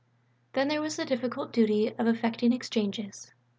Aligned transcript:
Then 0.53 0.67
there 0.69 0.81
was 0.81 0.95
the 0.95 1.05
difficult 1.05 1.53
duty 1.53 1.89
of 1.89 2.07
effecting 2.07 2.53
exchanges. 2.53 3.31